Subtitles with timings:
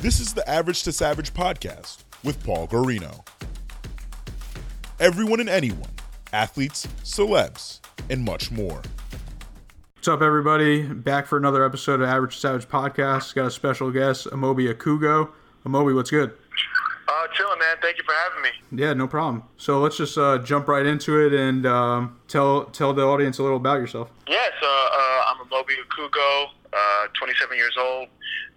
[0.00, 3.26] This is the Average to Savage podcast with Paul Guarino.
[5.00, 5.90] Everyone and anyone,
[6.32, 8.80] athletes, celebs, and much more.
[9.96, 10.82] What's up, everybody?
[10.84, 13.34] Back for another episode of Average to Savage podcast.
[13.34, 15.30] Got a special guest, Amobi Okugo.
[15.66, 16.30] Amobi, what's good?
[17.08, 17.76] Uh, chilling, man.
[17.82, 18.80] Thank you for having me.
[18.80, 19.42] Yeah, no problem.
[19.56, 23.42] So let's just uh, jump right into it and um, tell tell the audience a
[23.42, 24.10] little about yourself.
[24.28, 28.06] Yeah, so uh, I'm Amobi Okugo, uh, 27 years old,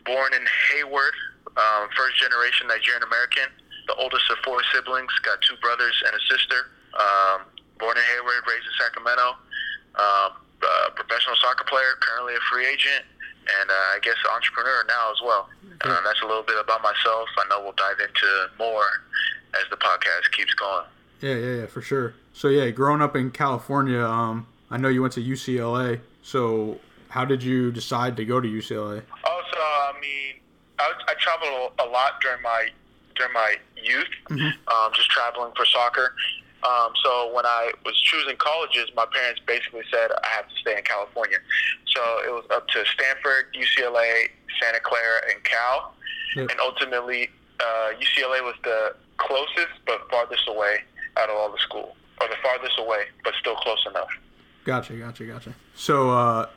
[0.06, 1.14] born in Hayward,
[1.62, 3.48] um, first generation Nigerian American,
[3.88, 6.74] the oldest of four siblings, got two brothers and a sister.
[6.98, 7.46] Um,
[7.78, 9.38] born in Hayward, raised in Sacramento.
[9.96, 13.04] Um, uh, professional soccer player, currently a free agent,
[13.60, 15.50] and uh, I guess entrepreneur now as well.
[15.82, 17.28] Uh, that's a little bit about myself.
[17.38, 18.86] I know we'll dive into more
[19.56, 20.86] as the podcast keeps going.
[21.22, 22.14] Yeah, yeah, yeah, for sure.
[22.34, 26.00] So yeah, growing up in California, um, I know you went to UCLA.
[26.24, 29.02] So how did you decide to go to UCLA?
[29.24, 30.41] Also, I mean,
[30.82, 32.70] I, I traveled a lot during my
[33.16, 36.16] during my youth, um, just traveling for soccer.
[36.64, 40.78] Um, so when I was choosing colleges, my parents basically said I have to stay
[40.78, 41.38] in California.
[41.88, 44.30] So it was up to Stanford, UCLA,
[44.62, 45.94] Santa Clara, and Cal.
[46.36, 46.52] Yep.
[46.52, 50.78] And ultimately, uh, UCLA was the closest but farthest away
[51.18, 54.10] out of all the school, or the farthest away but still close enough.
[54.64, 55.56] Gotcha, gotcha, gotcha.
[55.76, 56.48] So uh,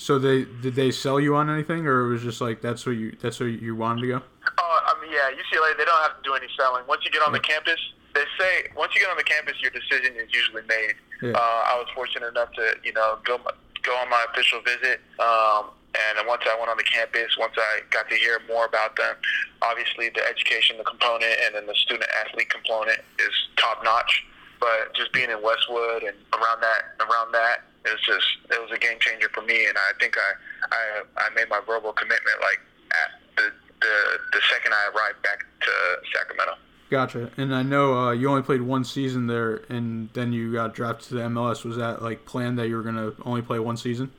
[0.00, 2.96] so they did they sell you on anything, or it was just like that's what
[2.96, 4.22] you that's what you wanted to go?
[4.56, 6.84] Oh, I mean, yeah, UCLA, they don't have to do any selling.
[6.88, 7.76] Once you get on the campus,
[8.14, 10.94] they say once you get on the campus, your decision is usually made.
[11.20, 11.36] Yeah.
[11.36, 13.38] Uh, I was fortunate enough to, you know, go
[13.82, 15.00] go on my official visit.
[15.20, 18.96] Um, and once I went on the campus, once I got to hear more about
[18.96, 19.16] them,
[19.60, 24.24] obviously the education, the component, and then the student athlete component is top notch.
[24.60, 28.70] But just being in Westwood and around that, around that, it was just it was
[28.74, 29.66] a game changer for me.
[29.66, 30.30] And I think I
[30.74, 32.60] I, I made my verbal commitment like
[32.92, 33.50] at the,
[33.80, 33.96] the
[34.32, 35.70] the second I arrived back to
[36.14, 36.54] Sacramento.
[36.90, 37.30] Gotcha.
[37.36, 41.08] And I know uh, you only played one season there, and then you got drafted
[41.10, 41.64] to the MLS.
[41.64, 44.10] Was that like planned that you were gonna only play one season?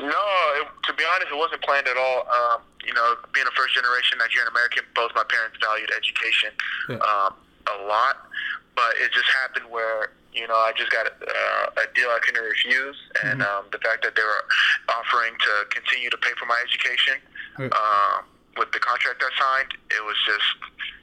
[0.00, 0.06] No,
[0.60, 2.26] it, to be honest, it wasn't planned at all.
[2.28, 6.50] Um, you know, being a first generation Nigerian American, both my parents valued education
[6.88, 6.96] Yeah.
[6.96, 7.34] um,
[7.68, 8.28] a lot,
[8.76, 12.42] but it just happened where you know I just got uh, a deal I couldn't
[12.42, 14.44] refuse, and um, the fact that they were
[14.98, 17.14] offering to continue to pay for my education
[17.58, 18.24] um,
[18.56, 20.48] with the contract I signed, it was just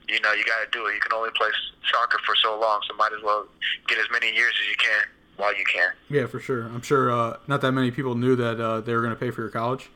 [0.10, 0.96] you know you got to do it.
[0.96, 1.50] You can only play
[1.92, 3.48] soccer for so long, so might as well
[3.88, 5.04] get as many years as you can
[5.38, 5.92] while you can.
[6.10, 6.64] Yeah, for sure.
[6.64, 9.42] I'm sure uh, not that many people knew that uh, they were gonna pay for
[9.42, 9.90] your college.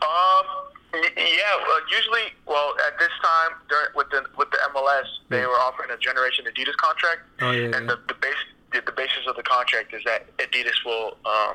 [0.00, 0.46] Um.
[0.94, 1.56] Yeah.
[1.66, 5.90] Well, usually, well, at this time during, with the with the MLS, they were offering
[5.90, 7.80] a Generation Adidas contract, Oh, yeah, and yeah.
[7.80, 8.34] the the base
[8.72, 11.54] the, the basis of the contract is that Adidas will um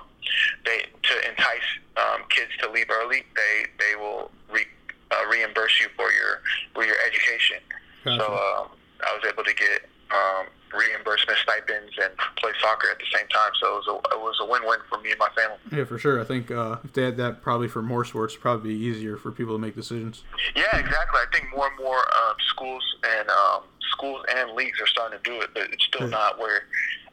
[0.66, 1.68] they to entice
[1.98, 3.24] um, kids to leave early.
[3.36, 4.66] They they will re,
[5.12, 6.42] uh, reimburse you for your
[6.74, 7.58] for your education.
[8.04, 8.24] Gotcha.
[8.24, 8.68] So um,
[9.06, 13.52] I was able to get um, reimbursement stipends and play soccer at the same time.
[13.62, 15.58] So it was a it was a win win for me and my family.
[15.72, 16.20] Yeah, for sure.
[16.20, 19.32] I think uh, if they had that probably for more sports, probably be easier for
[19.32, 20.24] people to make decisions.
[20.56, 21.20] Yeah, exactly.
[21.20, 22.84] I think more and more um, schools
[23.18, 23.62] and um,
[23.92, 26.18] schools and leagues are starting to do it, but it's still Yeah.
[26.18, 26.64] not where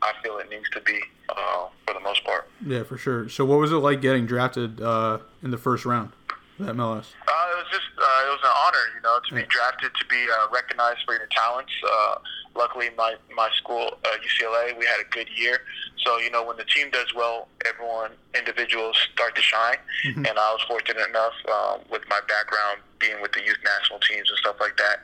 [0.04, 1.00] I feel it needs to be
[1.30, 2.48] uh, for the most part.
[2.64, 3.28] Yeah, for sure.
[3.28, 6.12] So what was it like getting drafted uh, in the first round
[6.58, 7.06] of the MLS?
[7.26, 10.04] Uh, it was just uh, it was an honor, you know, to be drafted, to
[10.06, 11.72] be uh, recognized for your talents.
[11.82, 12.16] Uh,
[12.54, 15.60] luckily, my my school, uh, UCLA, we had a good year.
[16.04, 19.78] So you know, when the team does well, everyone individuals start to shine.
[20.06, 20.28] Mhm.
[20.28, 24.28] And I was fortunate enough um, with my background being with the youth national teams
[24.28, 25.00] and stuff like that,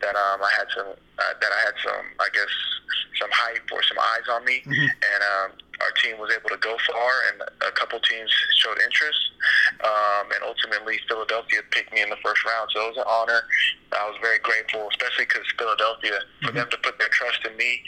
[0.00, 0.88] that um, I had some
[1.18, 2.52] uh, that I had some I guess
[3.20, 4.88] some hype or some eyes on me, Mhm.
[4.90, 5.50] and um,
[5.80, 9.18] our team was able to go far, and a couple teams showed interest,
[9.82, 12.70] um, and ultimately Philadelphia picked me in the first round.
[12.72, 13.42] So it was an honor.
[13.92, 17.80] I was very grateful, especially because Philadelphia, for them to put their trust in me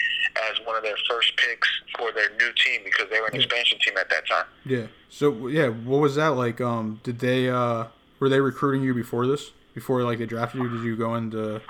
[0.50, 1.68] as one of their first picks
[1.98, 3.40] for their new team because they were an Yeah.
[3.42, 4.46] expansion team at that time.
[4.64, 4.86] Yeah.
[5.08, 6.60] So yeah, what was that like?
[6.60, 7.86] Um, did they uh,
[8.20, 9.50] were they recruiting you before this?
[9.74, 11.60] Before like they drafted you, did you go in to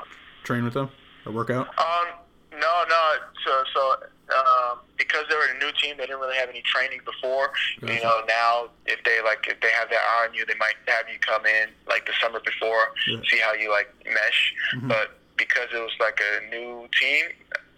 [0.44, 0.90] train with them
[1.24, 1.68] or work out?
[1.78, 2.06] Um,
[2.52, 3.12] no, no.
[3.44, 3.96] So, so
[4.36, 7.52] um, because they were a new team, they didn't really have any training before.
[7.82, 10.74] You know, now if they like, if they have their eye on you, they might
[10.88, 13.18] have you come in like the summer before, Yeah.
[13.30, 14.54] see how you like mesh.
[14.74, 14.88] Mhm.
[14.88, 17.26] But because it was like a new team,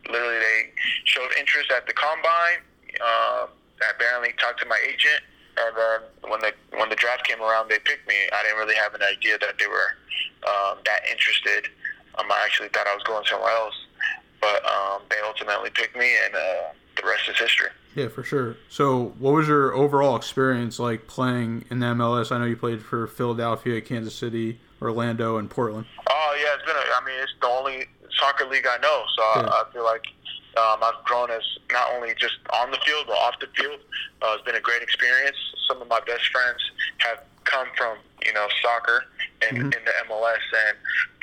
[0.08, 0.72] literally they
[1.04, 2.60] showed interest at the combine.
[3.00, 3.46] Uh,
[3.82, 5.22] I barely talked to my agent,
[5.58, 8.14] and then when the when the draft came around, they picked me.
[8.32, 9.96] I didn't really have an idea that they were
[10.46, 11.68] um, that interested.
[12.16, 13.74] Um, I actually thought I was going somewhere else,
[14.40, 16.62] but um, they ultimately picked me, and uh,
[17.00, 17.68] the rest is history.
[17.94, 18.56] Yeah, for sure.
[18.68, 22.30] So, what was your overall experience like playing in the MLS?
[22.30, 25.86] I know you played for Philadelphia, Kansas City, Orlando and Portland.
[26.08, 26.76] Oh yeah, it's been.
[26.76, 27.86] A, I mean, it's the only
[28.18, 29.48] soccer league I know, so Yeah.
[29.48, 30.06] I, I feel like
[30.56, 31.42] um, I've grown as
[31.72, 33.80] not only just on the field but off the field.
[34.22, 35.36] Uh, it's been a great experience.
[35.68, 36.58] Some of my best friends
[36.98, 39.04] have come from you know soccer
[39.48, 39.76] and Mhm.
[39.76, 40.76] in the MLS, and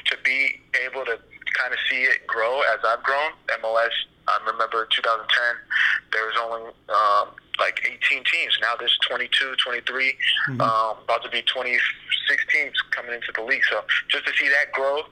[0.07, 1.17] to be able to
[1.53, 3.31] kind of see it grow as I've grown.
[3.61, 3.91] MLS.
[4.27, 5.27] I remember 2010.
[6.11, 8.57] There was only um, like 18 teams.
[8.61, 10.17] Now there's 22, 23,
[10.49, 10.61] Mhm.
[10.61, 13.63] um, about to be 26 teams coming into the league.
[13.69, 15.07] So just to see that growth,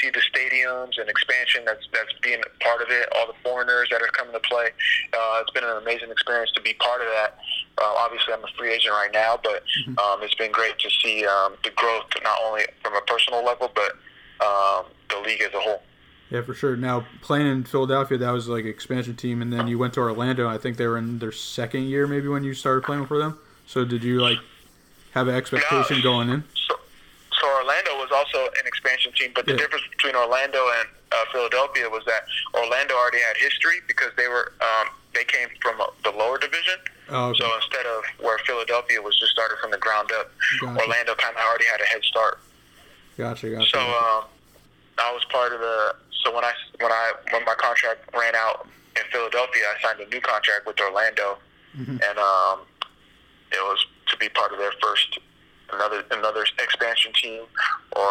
[0.00, 4.00] see the stadiums and expansion that's that's being part of it, all the foreigners that
[4.00, 4.70] are coming to play,
[5.12, 7.38] uh, it's been an amazing experience to be part of that.
[7.78, 9.64] Uh, obviously, I'm a free agent right now, but
[9.98, 13.70] um, it's been great to see um, the growth not only from a personal level,
[13.74, 13.92] but
[14.44, 15.82] um, the league as a whole.
[16.32, 16.76] Yeah, for sure.
[16.76, 20.00] Now playing in Philadelphia, that was like an expansion team, and then you went to
[20.00, 20.48] Orlando.
[20.48, 23.38] I think they were in their second year, maybe when you started playing for them.
[23.66, 24.38] So did you like
[25.10, 26.02] have an expectation No.
[26.02, 26.44] going in?
[26.68, 26.74] So,
[27.38, 29.58] so Orlando was also an expansion team, but the Yeah.
[29.58, 32.24] difference between Orlando and uh, Philadelphia was that
[32.54, 36.78] Orlando already had history because they were um, they came from uh, the lower division.
[37.10, 37.44] Oh, okay.
[37.44, 40.32] So instead of where Philadelphia was just started from the ground up,
[40.62, 40.80] Gotcha.
[40.80, 42.40] Orlando kind of already had a head start.
[43.18, 43.68] Gotcha, gotcha.
[43.68, 44.24] So um,
[44.98, 45.94] I was part of the.
[46.24, 48.66] So when I when I when my contract ran out
[48.96, 51.38] in Philadelphia, I signed a new contract with Orlando,
[51.76, 52.00] Mhm.
[52.08, 52.60] and um,
[53.50, 55.18] it was to be part of their first
[55.72, 57.42] another another expansion team,
[57.96, 58.10] or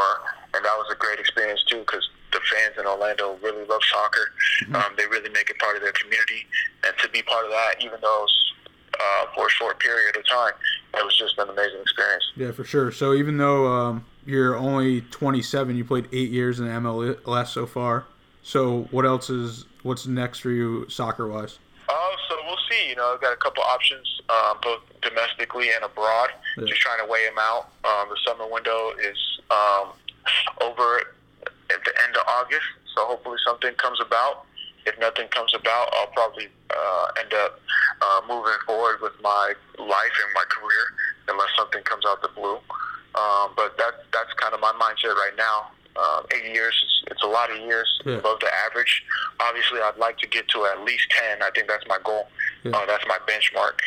[0.53, 4.31] and that was a great experience too because the fans in Orlando really love soccer.
[4.73, 6.47] Um, they really make it part of their community,
[6.85, 8.53] and to be part of that, even though it was
[8.99, 10.53] uh, for a short period of time,
[10.97, 12.23] it was just an amazing experience.
[12.35, 12.91] Yeah, for sure.
[12.91, 18.05] So even though um, you're only 27, you played eight years in MLS so far.
[18.43, 21.59] So what else is what's next for you soccer wise?
[21.89, 22.89] Oh, so we'll see.
[22.89, 26.29] You know, I've got a couple options, um, both domestically and abroad.
[26.57, 26.65] Yeah.
[26.65, 27.69] Just trying to weigh them out.
[27.83, 29.17] Um, the summer window is
[29.49, 29.89] um,
[30.61, 31.01] over
[31.69, 32.65] at the end of August,
[32.95, 34.45] so hopefully something comes about.
[34.85, 37.59] If nothing comes about, I'll probably uh, end up
[38.01, 40.85] uh, moving forward with my life and my career,
[41.27, 42.57] unless something comes out the blue.
[43.15, 45.67] Um, but that that's kind of my mindset right now.
[45.97, 48.13] Um, eight years, it's, it's a lot of years Yeah.
[48.15, 49.03] above the average.
[49.41, 51.41] Obviously, I'd like to get to at least ten.
[51.43, 52.27] I think that's my goal.
[52.63, 52.71] Yeah.
[52.71, 53.79] Uh, that's my benchmark.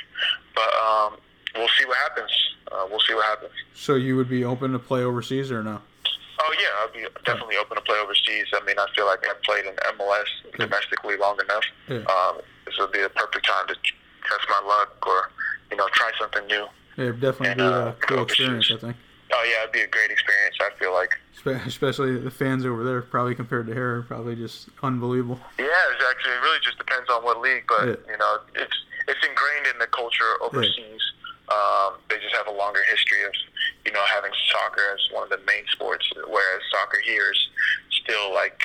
[0.54, 1.16] But um,
[1.54, 2.30] we'll see what happens.
[2.70, 3.52] Uh, we'll see what happens.
[3.74, 5.80] So you would be open to play overseas or no?
[6.40, 8.46] Oh yeah, I'll be definitely open to play overseas.
[8.52, 10.26] I mean, I feel like I've played in MLS
[10.58, 11.64] domestically long enough.
[11.88, 11.98] Yeah.
[12.12, 15.30] Um, this would be a perfect time to test my luck or
[15.70, 16.66] you know try something new.
[16.98, 18.40] Yeah, it'd definitely And, be uh, a cool overseas.
[18.40, 18.96] experience, I think.
[19.44, 20.56] Oh yeah, it'd be a great experience.
[20.60, 21.18] I feel like.
[21.66, 25.38] Especially the fans over there, probably compared to here, are probably just unbelievable.
[25.58, 27.96] Yeah, it's actually it really just depends on what league, but Yeah.
[28.12, 28.72] you know it's
[29.06, 31.02] it's ingrained in the culture overseas.
[31.52, 33.32] Um, they just have a longer history of
[33.84, 37.48] you know having soccer as one of the main sports, whereas soccer here is
[38.02, 38.62] still like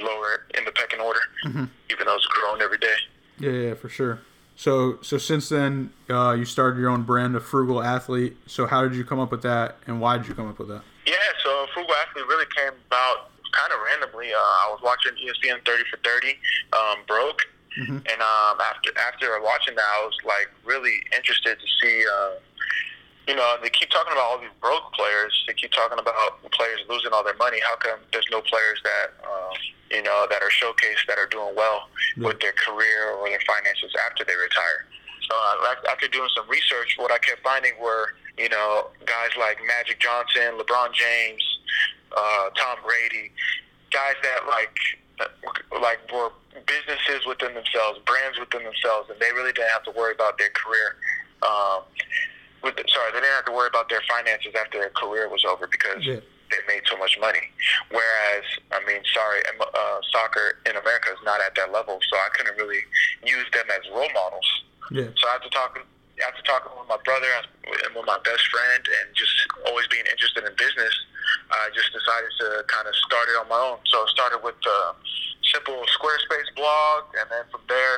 [0.00, 1.68] lower in the pecking order, Mhm.
[1.90, 2.94] even though it's growing every day.
[3.38, 4.20] Yeah, yeah, for sure.
[4.56, 8.36] So, so since then, uh, you started your own brand, of Frugal Athlete.
[8.46, 10.68] So, how did you come up with that, and why did you come up with
[10.68, 10.82] that?
[11.06, 14.32] Yeah, so Frugal Athlete really came about kind of randomly.
[14.32, 16.38] Uh, I was watching ESPN 30 for 30,
[16.72, 17.42] um, broke,
[17.78, 17.96] Mhm.
[18.10, 22.04] and um, after after watching that, I was like really interested to see.
[22.06, 22.30] Uh,
[23.28, 25.32] you know, they keep talking about all these broke players.
[25.46, 27.58] They keep talking about players losing all their money.
[27.62, 29.54] How come there's no players that um,
[29.90, 32.28] you know that are showcased that are doing well Yeah.
[32.28, 34.86] with their career or their finances after they retire?
[35.30, 39.58] So uh, after doing some research, what I kept finding were you know guys like
[39.66, 41.42] Magic Johnson, LeBron James,
[42.16, 43.30] uh, Tom Brady,
[43.92, 44.74] guys that like
[45.20, 46.32] uh, like were
[46.66, 50.50] businesses within themselves, brands within themselves, and they really didn't have to worry about their
[50.50, 50.96] career.
[51.42, 51.82] Um,
[52.62, 55.66] with sorry, they didn't have to worry about their finances after their career was over
[55.66, 56.20] because Yeah.
[56.50, 57.50] they made so much money.
[57.90, 62.28] Whereas, I mean, sorry, uh, soccer in America is not at that level, so I
[62.36, 62.84] couldn't really
[63.24, 64.46] use them as role models.
[64.90, 65.82] Yeah, So after talking,
[66.26, 67.26] after talking with my brother
[67.84, 69.32] and with my best friend, and just
[69.66, 70.94] always being interested in business,
[71.50, 73.78] I just decided to kind of start it on my own.
[73.86, 74.94] So I started with a
[75.50, 77.96] simple Squarespace blog, and then from there,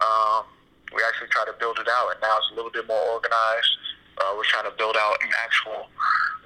[0.00, 0.46] um,
[0.94, 3.72] we actually tried to build it out, and now it's a little bit more organized.
[4.20, 5.88] Uh, we're trying to build out an actual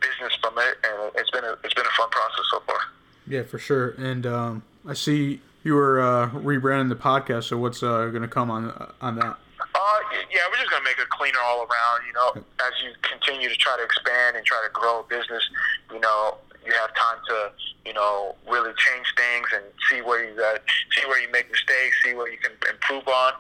[0.01, 2.79] business from it, and it's been a, it's been a fun process so far.
[3.27, 3.91] yeah, for sure.
[3.99, 7.45] And um, I see you were uh, rebranding the podcast.
[7.45, 9.37] So, what's uh, going to come on on that?
[9.75, 9.99] Uh,
[10.31, 12.07] yeah, we're just gonna make it cleaner all around.
[12.07, 15.49] You know, as you continue to try to expand and try to grow a business,
[15.93, 17.53] you know, you have time to,
[17.85, 20.61] you know, really change things and see where you got,
[20.97, 23.33] see where you make mistakes, see where you can improve on.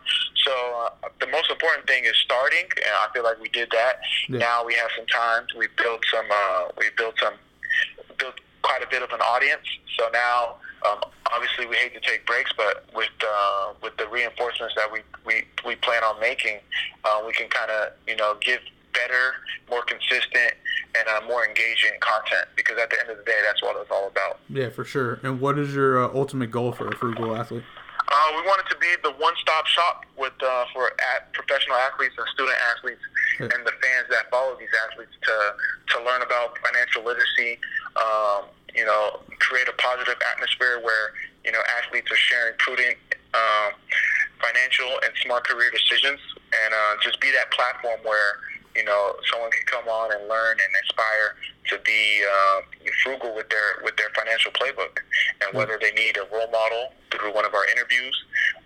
[0.44, 4.00] So uh, the most important thing is starting, and I feel like we did that.
[4.28, 4.38] Yeah.
[4.38, 5.46] Now we have some time.
[5.56, 6.26] We built some.
[6.30, 7.34] Uh, we built some.
[8.18, 9.66] Built quite a bit of an audience.
[9.98, 10.56] So now,
[10.88, 10.98] um,
[11.32, 15.44] obviously, we hate to take breaks, but with uh, with the reinforcements that we we,
[15.64, 16.58] we plan on making,
[17.04, 18.60] uh, we can kind of you know give
[18.92, 19.34] better,
[19.70, 20.52] more consistent,
[20.96, 22.49] and uh, more engaging content.
[22.56, 24.40] Because at the end of the day, that's what it's all about.
[24.49, 25.20] Yeah, for sure.
[25.22, 27.64] And what is your uh, ultimate goal for a frugal athlete?
[28.08, 32.14] Uh, we want it to be the one-stop shop with uh, for at professional athletes
[32.18, 33.00] and student athletes
[33.40, 33.49] Yeah.
[33.56, 35.34] and the fans that follow these athletes to
[35.96, 37.58] to learn about financial literacy.
[37.96, 41.12] Um, you know, create a positive atmosphere where
[41.44, 42.96] you know athletes are sharing prudent
[43.32, 43.72] um,
[44.40, 46.20] financial and smart career decisions,
[46.52, 48.40] and uh, just be that platform where
[48.76, 51.36] you know someone can come on and learn and aspire
[51.68, 52.60] to be uh,
[53.02, 54.98] frugal with their with their financial playbook,
[55.42, 58.16] and whether they need a role model through one of our interviews,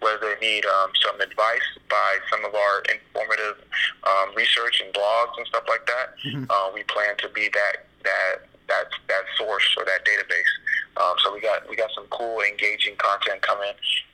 [0.00, 3.62] whether they need um, some advice by some of our informative
[4.04, 6.14] um, research and blogs and stuff like that,
[6.50, 10.52] uh, we plan to be that that that that source or that database.
[10.96, 13.72] Um, so we got we got some cool, engaging content coming,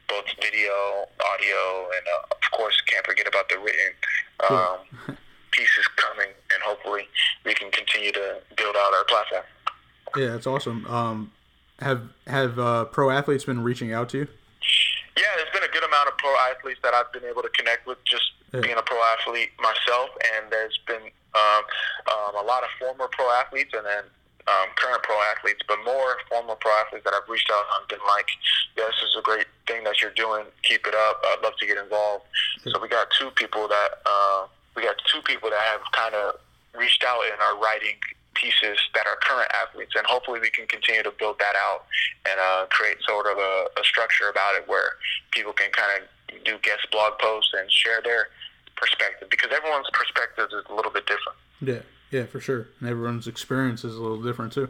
[0.08, 3.92] both video, audio, and uh, of course, can't forget about the written
[4.50, 5.16] um,
[5.52, 7.08] pieces coming, and hopefully,
[7.44, 9.44] we can continue to build out our platform.
[10.16, 10.84] Yeah, that's awesome.
[10.86, 11.32] Um,
[11.78, 14.28] have have uh, pro athletes been reaching out to you?
[15.16, 17.86] Yeah, there's been a good amount of pro athletes that I've been able to connect
[17.86, 18.60] with just Yeah.
[18.60, 21.02] being a pro athlete myself, and there's been
[21.34, 21.62] um,
[22.12, 24.04] um, a lot of former pro athletes and then
[24.48, 28.04] um, current pro athletes, but more former pro athletes that I've reached out and been
[28.06, 28.28] like,
[28.76, 30.44] yeah, this is a great thing that you're doing.
[30.64, 31.22] Keep it up.
[31.24, 32.24] I'd love to get involved.
[32.64, 36.36] So we got two people that uh, we got two people that have kind of
[36.74, 37.96] reached out and are writing
[38.34, 41.84] pieces that are current athletes, and hopefully we can continue to build that out
[42.28, 44.96] and uh, create sort of a, a structure about it where
[45.30, 48.28] people can kind of do guest blog posts and share their
[48.76, 51.38] perspective because everyone's perspective is a little bit different.
[51.60, 52.68] Yeah, yeah, for sure.
[52.80, 54.68] And everyone's experience is a little different too.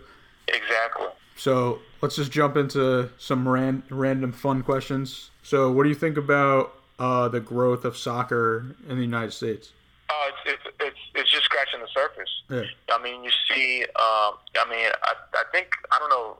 [0.49, 1.07] Exactly.
[1.37, 5.31] So let's just jump into some ran- random fun questions.
[5.43, 9.73] So, what do you think about uh, the growth of soccer in the United States?
[10.13, 12.29] Uh, it's, it's, it's, it's just scratching the surface.
[12.51, 12.69] Yeah.
[12.95, 16.37] I mean, you see, um, I mean, I, I think, I don't know,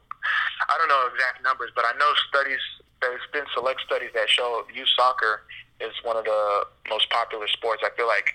[0.69, 2.61] I don't know exact numbers, but I know studies,
[3.01, 5.43] there's been select studies that show youth soccer
[5.81, 7.83] is one of the most popular sports.
[7.85, 8.35] I feel like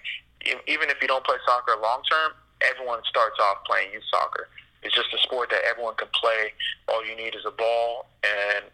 [0.67, 4.49] even if you don't play soccer long term, everyone starts off playing youth soccer.
[4.83, 6.53] It's just a sport that everyone can play.
[6.87, 8.65] All you need is a ball and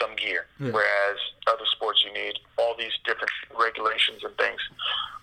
[0.00, 0.46] some gear.
[0.60, 0.70] Yeah.
[0.72, 4.60] Whereas other sports, you need all these different regulations and things.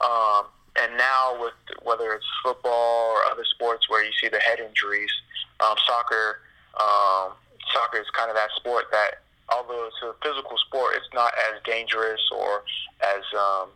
[0.01, 0.45] Um,
[0.81, 1.53] and now with
[1.83, 5.11] whether it's football or other sports where you see the head injuries,
[5.59, 6.41] um, soccer,
[6.79, 7.31] um,
[7.73, 11.61] soccer is kind of that sport that although it's a physical sport, it's not as
[11.63, 12.63] dangerous or
[13.01, 13.69] as um,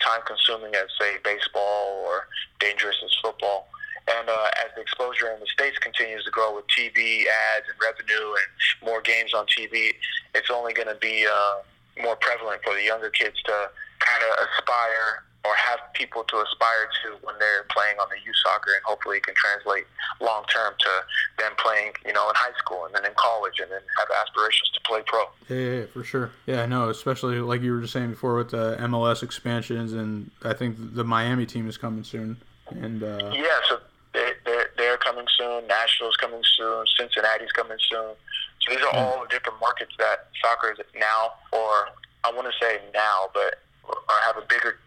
[0.00, 2.26] time consuming as say baseball or
[2.58, 3.68] dangerous as football.
[4.06, 7.24] And uh, as the exposure in the states continues to grow with TV
[7.56, 9.94] ads and revenue and more games on TV,
[10.34, 14.46] it's only going to be uh, more prevalent for the younger kids to kind of
[14.48, 18.82] aspire or have people to aspire to when they're playing on the youth soccer, and
[18.84, 19.84] hopefully it can translate
[20.20, 20.90] long term to
[21.38, 24.70] them playing, you know, in high school and then in college, and then have aspirations
[24.72, 25.24] to play pro.
[25.48, 26.30] Yeah, yeah, yeah, for sure.
[26.46, 30.30] Yeah, I know, especially like you were just saying before with the MLS expansions, and
[30.42, 32.38] I think the Miami team is coming soon.
[32.70, 33.80] And uh, Yeah, so
[34.14, 35.66] they, they're, they're coming soon.
[35.66, 36.86] Nashville's coming soon.
[36.98, 38.14] Cincinnati's coming soon.
[38.60, 41.88] So these are all different markets that soccer is now, or
[42.24, 44.78] I want to say now, but or have a bigger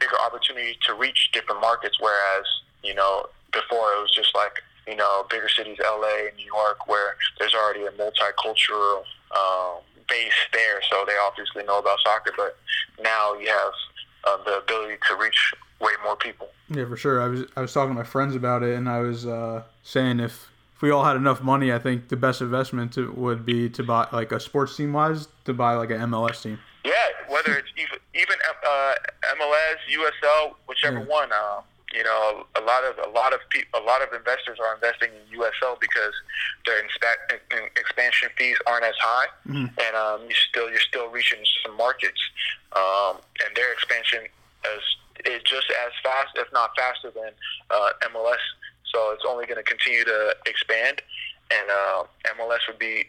[0.00, 1.98] bigger opportunity to reach different markets.
[2.00, 2.46] Whereas
[2.82, 7.16] you know before it was just like you know bigger cities, L.A., New York, where
[7.38, 9.02] there's already a multicultural
[9.36, 12.32] um, base there, so they obviously know about soccer.
[12.36, 12.56] But
[13.02, 13.72] now you have
[14.24, 16.48] uh, the ability to reach way more people.
[16.68, 17.20] yeah, for sure.
[17.20, 20.20] I was I was talking to my friends about it, and I was uh, saying
[20.20, 23.68] if if we all had enough money, I think the best investment to, would be
[23.70, 26.60] to buy like a sports team wise to buy like an MLS team.
[26.88, 28.94] Yeah, whether it's even even uh,
[29.36, 31.04] MLS, USL, whichever Yeah.
[31.20, 31.30] one.
[31.32, 31.60] Uh,
[31.94, 35.10] you know, a lot of a lot of people, a lot of investors are investing
[35.12, 36.12] in USL because
[36.66, 39.68] their inspe- in- expansion fees aren't as high, Mhm.
[39.84, 42.20] and um, you still you're still reaching some markets,
[42.72, 44.26] um, and their expansion
[44.74, 44.84] is
[45.24, 47.32] is just as fast, if not faster, than
[47.70, 48.40] uh, MLS.
[48.92, 51.00] So it's only going to continue to expand,
[51.50, 52.04] and uh,
[52.36, 53.08] MLS would be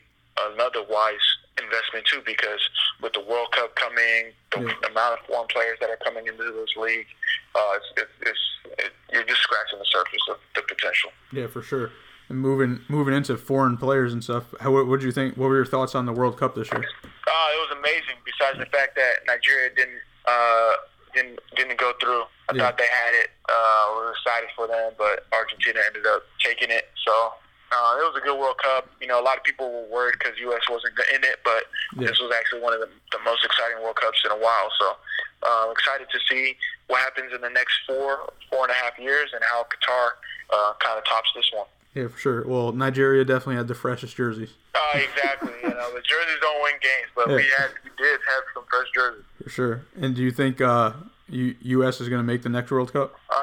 [0.52, 1.26] another wise
[1.62, 2.62] investment too because
[3.02, 4.88] with the World Cup coming, the Yeah.
[4.90, 7.08] amount of foreign players that are coming into this league,
[7.56, 11.12] uh, it's, it's, it's, it, you're just scratching the surface of the potential.
[11.32, 11.92] Yeah, for sure.
[12.30, 15.36] And moving moving into foreign players and stuff, how what did you think?
[15.36, 16.82] What were your thoughts on the World Cup this year?
[16.84, 18.22] Uh, it was amazing.
[18.24, 20.74] Besides the fact that Nigeria didn't uh,
[21.16, 22.62] didn't didn't go through, I Yeah.
[22.66, 23.32] thought they had it.
[23.50, 26.90] Uh, we were excited for them, but Argentina ended up taking it.
[27.04, 27.34] So
[27.72, 28.90] Uh, it was a good World Cup.
[29.00, 30.62] You know, a lot of people were worried because U.S.
[30.70, 31.64] wasn't in it, but
[31.98, 32.08] Yeah.
[32.10, 34.70] this was actually one of the, the most exciting World Cups in a while.
[34.80, 34.96] So,
[35.44, 36.58] uh, excited to see
[36.88, 40.18] what happens in the next four, four and a half years, and how Qatar
[40.50, 41.68] uh, kind of tops this one.
[41.94, 42.48] Yeah, for sure.
[42.48, 45.52] Well, Nigeria definitely had the freshest jerseys Uh, exactly.
[45.64, 48.88] you know, the jerseys don't win games, but we had we did have some fresh
[48.94, 49.24] jerseys.
[49.44, 49.82] for sure.
[50.00, 50.94] And do you think uh,
[51.30, 52.02] U- U.S.
[52.02, 53.16] is going to make the next World Cup?
[53.30, 53.36] Uh,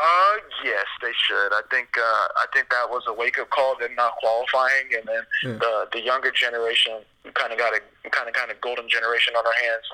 [0.64, 1.52] yes, they should.
[1.52, 3.76] I think uh, I think that was a wake up call.
[3.78, 5.58] Them not qualifying, and then Yeah.
[5.58, 7.00] the the younger generation
[7.34, 9.84] kind of got a kind of kind of golden generation on our hands.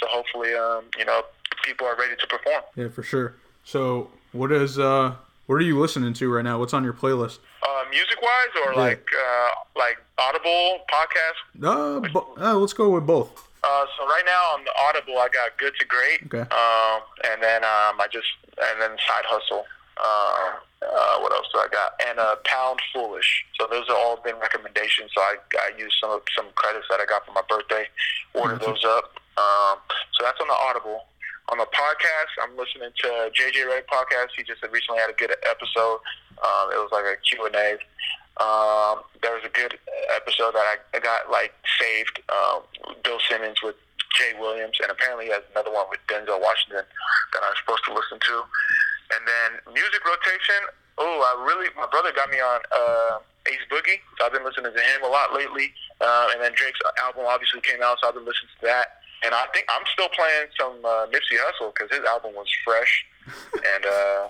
[0.00, 1.22] So hopefully, um, you know,
[1.64, 2.62] people are ready to perform.
[2.76, 3.34] Yeah, for sure.
[3.64, 5.14] So, what is uh,
[5.46, 6.58] what are you listening to right now?
[6.58, 7.38] What's on your playlist?
[7.62, 8.78] Uh, music wise, or Yeah.
[8.80, 11.38] like uh, like Audible podcast.
[11.62, 13.48] Uh, bo- uh, let's go with both.
[13.64, 16.20] Uh, so right now on the Audible, I got Good to Great.
[16.28, 16.44] Okay.
[16.52, 18.28] Um, and then um, I just
[18.60, 19.64] and then Side Hustle.
[19.96, 21.94] Uh, uh, what else do I got?
[22.06, 23.46] And uh, Pound Foolish.
[23.58, 25.10] So those have all been recommendations.
[25.14, 27.88] So I I used some some credits that I got for my birthday.
[28.34, 28.70] Ordered Gotcha.
[28.70, 29.16] those up.
[29.36, 29.78] Um,
[30.12, 31.06] so that's on the Audible.
[31.52, 34.32] On the podcast, I'm listening to JJ Redick podcast.
[34.36, 36.00] He just recently had a good episode.
[36.40, 37.76] Um, it was like a Q and A.
[38.42, 39.78] Um, there was a good
[40.16, 42.18] episode that I, I got like saved.
[42.28, 42.66] Um,
[43.04, 43.76] Bill Simmons with
[44.18, 47.94] Jay Williams, and apparently he has another one with Denzel Washington that I'm supposed to
[47.94, 48.36] listen to.
[49.14, 50.66] And then music rotation.
[50.98, 54.74] Oh, I really my brother got me on uh, Ace Boogie, so I've been listening
[54.74, 55.70] to him a lot lately.
[56.00, 59.02] Uh, and then Drake's album obviously came out, so I've been listening to that.
[59.22, 63.06] And I think I'm still playing some uh, Nipsey Hussle because his album was fresh.
[63.56, 64.28] and uh,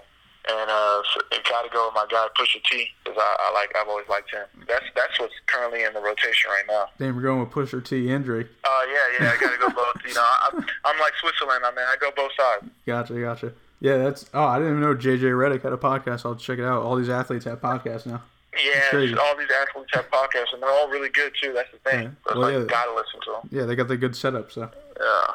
[0.49, 3.75] and uh, it got to go with my guy Pusha T because I, I like
[3.77, 4.45] I've always liked him.
[4.69, 6.87] That's that's what's currently in the rotation right now.
[6.99, 8.47] Damn, we're going with Pusha T and Drake.
[8.65, 10.03] Uh, yeah, yeah, I got to go both.
[10.07, 10.49] You know, I,
[10.85, 12.71] I'm like Switzerland, I mean, I go both sides.
[12.87, 13.53] Gotcha, gotcha.
[13.81, 14.31] Yeah, that's.
[14.35, 16.25] Oh, I didn't even know JJ Redick had a podcast.
[16.25, 16.83] I'll check it out.
[16.83, 18.23] All these athletes have podcasts now.
[18.57, 21.53] Yeah, all these athletes have podcasts, and they're all really good too.
[21.53, 22.03] That's the thing.
[22.05, 22.11] Yeah.
[22.33, 22.65] So Well, like yeah.
[22.73, 23.49] gotta listen to them.
[23.51, 24.53] Yeah, they got the good setup.
[24.53, 24.71] So,
[25.01, 25.35] Yeah.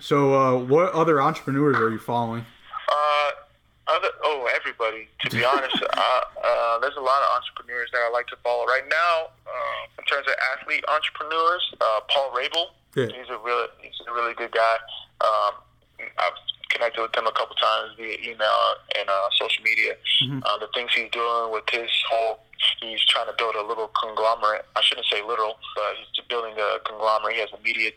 [0.00, 2.44] so uh, what other entrepreneurs are you following?
[2.88, 3.30] Uh,
[3.96, 5.08] other oh, everybody.
[5.22, 8.66] To be honest, uh, uh, there's a lot of entrepreneurs that I like to follow
[8.66, 9.30] right now.
[9.46, 12.66] Uh, in terms of athlete entrepreneurs, uh, Paul Rabil.
[12.96, 13.06] Yeah.
[13.06, 14.76] He's a really he's a really good guy.
[15.20, 15.62] Um,
[16.18, 16.38] I've
[16.70, 18.58] connected with him a couple times via email
[18.98, 19.94] and uh, social media.
[20.22, 22.40] Uh, the things he's doing with his whole
[22.80, 24.64] he's trying to build a little conglomerate.
[24.76, 27.34] I shouldn't say literal, but he's building a conglomerate.
[27.34, 27.90] He has a media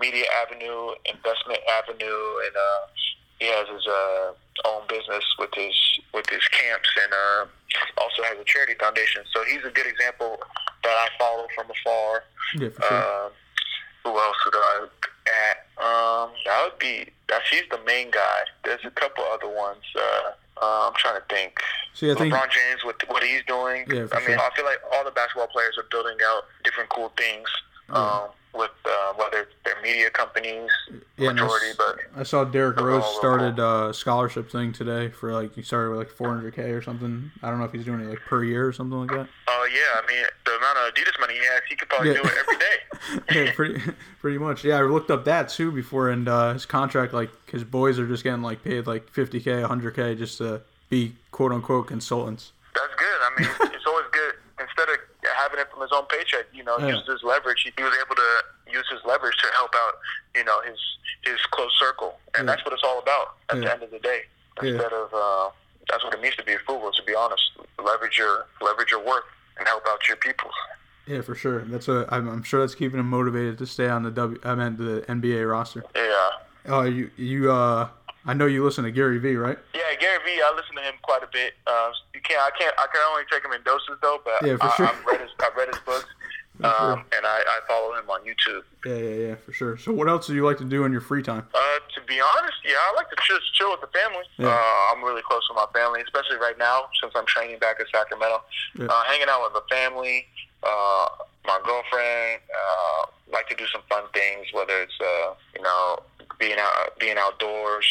[0.00, 2.82] media avenue, investment avenue, and uh,
[3.38, 4.32] he has his uh,
[4.64, 5.74] own business with his
[6.14, 7.46] with his camps, and uh,
[7.98, 9.22] also has a charity foundation.
[9.32, 10.38] So he's a good example
[10.82, 12.24] that I follow from afar.
[12.54, 12.96] Yeah, for sure.
[12.96, 13.28] Uh,
[14.04, 15.56] who else would I look at?
[15.82, 18.40] Um, that would be that's he's the main guy.
[18.64, 19.82] There's a couple other ones.
[19.94, 20.30] Uh,
[20.62, 21.58] uh, I'm trying to think.
[21.92, 23.84] See, I think LeBron James with what he's doing.
[23.88, 24.40] Yeah, I mean, sure.
[24.40, 27.48] I feel like all the basketball players are building out different cool things.
[27.88, 30.70] Um, with uh, whether they're media companies,
[31.18, 31.46] Yeah, and I
[31.78, 35.90] but I saw Derrick They're Rose started a scholarship thing today for like he started
[35.96, 37.30] with like 400k or something.
[37.42, 39.26] I don't know if he's doing it like per year or something like that.
[39.48, 42.22] Oh yeah, I mean the amount of Adidas money he has, he could probably Yeah.
[42.22, 43.44] do it every day.
[43.46, 43.80] yeah, pretty
[44.20, 44.62] pretty much.
[44.62, 48.06] Yeah, I looked up that too before, and uh, his contract, like his boys are
[48.06, 52.52] just getting like paid like 50k, 100k just to be quote unquote consultants.
[52.74, 53.06] That's good.
[53.22, 54.34] I mean, it's always good.
[54.60, 54.96] Instead of
[55.36, 56.88] having it from his own paycheck, you know, Yeah.
[56.96, 57.62] use his leverage.
[57.76, 58.28] He was able to
[58.76, 59.94] use his leverage to help out,
[60.34, 60.78] you know, his
[61.24, 62.54] his close circle, and Yeah.
[62.54, 63.62] that's what it's all about at Yeah.
[63.64, 64.20] the end of the day.
[64.62, 64.70] Yeah.
[64.72, 65.50] Instead of uh,
[65.88, 66.92] that's what it means to be a football.
[66.92, 67.42] To be honest,
[67.82, 69.24] leverage your leverage your work
[69.58, 70.50] and help out your people.
[71.06, 71.60] Yeah, for sure.
[71.64, 72.06] That's a.
[72.10, 74.40] I'm, I'm sure that's keeping him motivated to stay on the W.
[74.44, 75.84] I meant the NBA roster.
[75.94, 76.30] Yeah.
[76.68, 77.88] Oh, you you uh,
[78.26, 79.58] I know you listen to Gary Vee, right?
[79.72, 81.54] Yeah, Gary Vee, I listen to him quite a bit.
[81.64, 84.18] Uh, you can't, I can't, I can only take him in doses though.
[84.24, 84.86] But Yeah, for I, sure.
[84.88, 86.06] I've read his, I've read his books,
[86.56, 86.92] For sure.
[86.92, 88.62] um, and I, I follow him on YouTube.
[88.84, 89.76] Yeah, yeah, yeah, for sure.
[89.76, 91.46] So, what else do you like to do in your free time?
[91.52, 91.58] Uh,
[91.94, 94.24] to be honest, yeah, I like to just chill with the family.
[94.38, 94.48] Yeah.
[94.48, 97.86] Uh, I'm really close with my family, especially right now since I'm training back in
[97.92, 98.42] Sacramento.
[98.78, 98.86] Yeah.
[98.86, 100.26] Uh, hanging out with the family,
[100.62, 101.08] uh,
[101.46, 102.40] my girlfriend.
[102.50, 105.98] Uh, like to do some fun things, whether it's uh, you know
[106.38, 107.84] being out, being outdoors,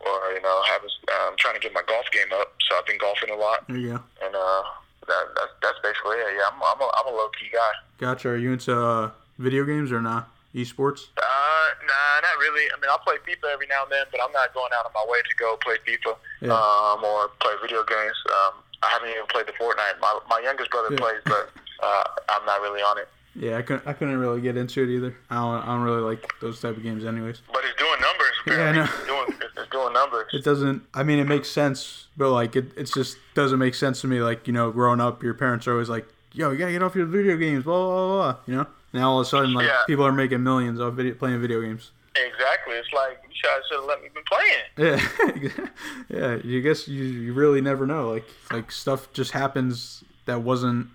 [0.00, 0.88] or you know having
[1.20, 2.54] um, trying to get my golf game up.
[2.68, 4.00] So I've been golfing a lot, There you go.
[4.24, 4.62] and uh,
[5.10, 6.38] that, that's that's basically it.
[6.38, 7.72] Yeah, I'm I'm a, I'm a low key guy.
[7.98, 8.30] Gotcha.
[8.30, 10.30] Are you into uh, video games or not?
[10.54, 11.06] Esports?
[11.14, 12.66] Uh, nah, not really.
[12.72, 14.90] I mean, I'll play FIFA every now and then, but I'm not going out of
[14.94, 16.50] my way to go play FIFA Yeah.
[16.54, 18.18] um, or play video games.
[18.26, 20.00] Um, I haven't even played the Fortnite.
[20.00, 20.98] My my youngest brother Yeah.
[20.98, 21.50] plays, but
[21.82, 23.08] uh, I'm not really on it.
[23.34, 23.86] Yeah, I couldn't.
[23.86, 25.16] I couldn't really get into it either.
[25.30, 25.62] I don't.
[25.62, 27.42] I don't really like those type of games, anyways.
[27.52, 28.26] But it's doing numbers.
[28.46, 28.82] Yeah, I know.
[28.84, 30.26] it's doing it's, it's doing numbers.
[30.32, 30.82] it doesn't.
[30.94, 34.20] I mean, it makes sense, but like it, it just doesn't make sense to me.
[34.20, 36.96] Like you know, growing up, your parents are always like, "Yo, you gotta get off
[36.96, 38.32] your video games." Blah blah blah.
[38.32, 38.66] blah you know.
[38.92, 39.78] Now all of a sudden, like Yeah.
[39.86, 41.92] people are making millions off video playing video games.
[42.16, 42.74] Exactly.
[42.74, 45.50] It's like you should have let me been playing.
[45.56, 45.66] Yeah,
[46.08, 46.38] yeah.
[46.42, 48.10] You guess you, you really never know.
[48.10, 50.88] Like like stuff just happens that wasn't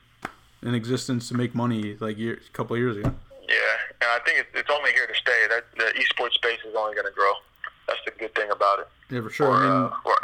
[0.66, 3.14] in existence to make money like year, a couple of years ago.
[3.48, 3.56] Yeah,
[4.02, 5.46] and I think it's, it's only here to stay.
[5.50, 7.32] That the esports space is only going to grow.
[7.88, 8.88] That's the good thing about it.
[9.12, 9.48] Yeah, for sure.
[9.48, 10.16] For, I mean, uh, for,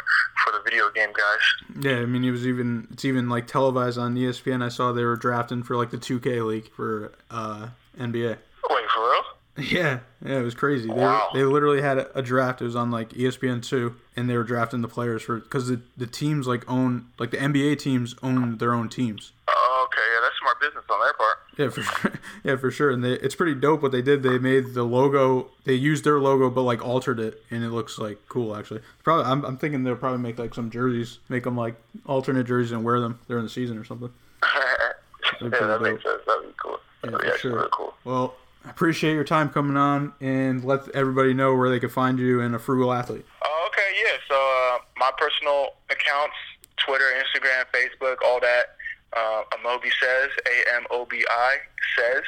[0.44, 1.84] for the video game guys.
[1.86, 4.64] yeah, I mean, it was even it's even like televised on ESPN.
[4.64, 7.68] I saw they were drafting for like the 2K league for uh,
[8.00, 8.38] NBA.
[8.70, 9.22] Wait, for real?
[9.58, 10.88] Yeah, yeah, it was crazy.
[10.88, 11.30] They, Wow.
[11.34, 12.62] they literally had a, a draft.
[12.62, 15.82] It was on like ESPN two, and they were drafting the players for because the
[15.98, 19.34] the teams like own like the NBA teams own their own teams.
[19.50, 21.38] Oh, okay, yeah, that's smart business on their part.
[21.58, 22.12] Yeah, for sure.
[22.44, 22.90] Yeah, for sure.
[22.90, 24.24] And they, it's pretty dope what they did.
[24.24, 25.50] They made the logo.
[25.66, 28.56] They used their logo, but like altered it, and it looks like cool.
[28.56, 29.26] Actually, probably.
[29.32, 31.76] I'm, I'm thinking they'll probably make like some jerseys, make them like
[32.08, 34.10] alternate jerseys, and wear them during the season or something.
[34.44, 35.82] yeah, that dope.
[35.82, 36.22] makes sense.
[36.26, 36.80] That'd be cool.
[37.04, 37.56] Yeah, That'd be for sure.
[37.56, 37.94] really cool.
[38.06, 42.18] Well, I appreciate your time coming on, and let everybody know where they can find
[42.18, 43.26] you and a frugal athlete.
[43.46, 44.18] Oh, okay, yeah.
[44.28, 46.36] So uh, my personal accounts,
[46.78, 48.76] Twitter, Instagram, Facebook, all that.
[49.16, 51.58] Uh, Amobi says, A M O B I
[51.98, 52.24] says.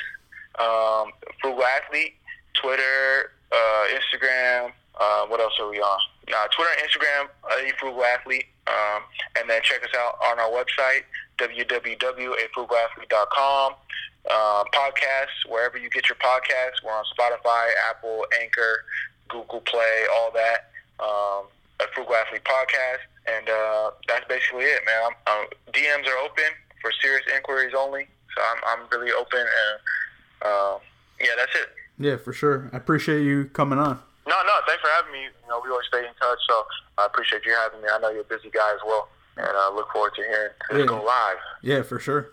[0.60, 2.16] Um, Frugal Athlete,
[2.54, 4.72] Twitter, uh, Instagram.
[5.00, 6.00] Uh, what else are we on?
[6.28, 8.46] Uh, Twitter and Instagram, A Frugal Athlete.
[8.68, 9.04] Um,
[9.38, 11.04] and then check us out on our website,
[11.38, 13.74] www.afrugalathlete.com.
[14.30, 16.82] Uh, podcasts, wherever you get your podcasts.
[16.84, 18.86] We're on Spotify, Apple, Anchor,
[19.28, 20.70] Google Play, all that.
[21.00, 21.48] Um,
[21.82, 25.12] a Frugal Athlete podcast, and uh, that's basically it, man.
[25.28, 26.46] I'm, um, DMs are open
[26.84, 29.80] for serious inquiries only, so I'm, I'm really open, and
[30.44, 30.78] uh,
[31.20, 31.70] yeah, that's it.
[31.98, 32.70] Yeah, for sure.
[32.74, 33.98] I appreciate you coming on.
[34.28, 35.22] No, no, thanks for having me.
[35.24, 36.66] You know, we always stay in touch, so
[37.00, 37.88] I appreciate you having me.
[37.92, 40.80] I know you're a busy guy as well, and I look forward to hearing this
[40.80, 40.86] Yeah.
[40.86, 41.38] go live.
[41.62, 42.33] Yeah, for sure.